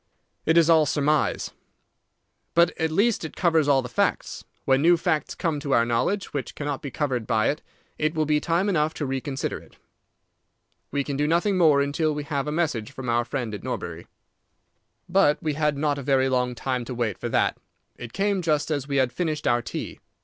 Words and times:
"It 0.47 0.57
is 0.57 0.67
all 0.67 0.87
surmise." 0.87 1.51
"But 2.55 2.71
at 2.79 2.89
least 2.89 3.23
it 3.23 3.35
covers 3.35 3.67
all 3.67 3.83
the 3.83 3.87
facts. 3.87 4.43
When 4.65 4.81
new 4.81 4.97
facts 4.97 5.35
come 5.35 5.59
to 5.59 5.73
our 5.73 5.85
knowledge 5.85 6.33
which 6.33 6.55
cannot 6.55 6.81
be 6.81 6.89
covered 6.89 7.27
by 7.27 7.49
it, 7.49 7.61
it 7.99 8.15
will 8.15 8.25
be 8.25 8.39
time 8.39 8.67
enough 8.67 8.95
to 8.95 9.05
reconsider 9.05 9.59
it. 9.59 9.75
We 10.89 11.03
can 11.03 11.17
do 11.17 11.27
nothing 11.27 11.55
more 11.55 11.81
until 11.81 12.15
we 12.15 12.23
have 12.23 12.47
a 12.47 12.51
message 12.51 12.91
from 12.91 13.09
our 13.09 13.23
friend 13.23 13.53
at 13.53 13.61
Norbury." 13.61 14.07
But 15.07 15.37
we 15.43 15.53
had 15.53 15.77
not 15.77 15.99
a 15.99 16.01
very 16.01 16.29
long 16.29 16.55
time 16.55 16.83
to 16.85 16.95
wait 16.95 17.19
for 17.19 17.29
that. 17.29 17.59
It 17.95 18.11
came 18.11 18.41
just 18.41 18.71
as 18.71 18.87
we 18.87 18.95
had 18.97 19.13
finished 19.13 19.45
our 19.45 19.61
tea. 19.61 19.99